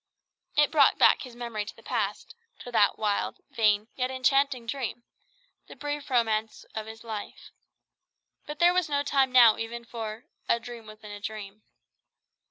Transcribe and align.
It 0.55 0.71
brought 0.71 0.97
back 0.97 1.21
his 1.21 1.35
memory 1.35 1.63
to 1.63 1.75
the 1.75 1.83
past 1.83 2.33
to 2.61 2.71
that 2.71 2.97
wild, 2.97 3.37
vain, 3.51 3.87
yet 3.93 4.09
enchanting 4.09 4.65
dream; 4.65 5.03
the 5.67 5.75
brief 5.75 6.09
romance 6.09 6.63
of 6.73 6.87
his 6.87 7.03
life. 7.03 7.51
But 8.47 8.57
there 8.57 8.73
was 8.73 8.89
no 8.89 9.03
time 9.03 9.31
now 9.31 9.57
even 9.57 9.85
for 9.85 10.25
"a 10.49 10.59
dream 10.59 10.87
within 10.87 11.11
a 11.11 11.19
dream." 11.19 11.61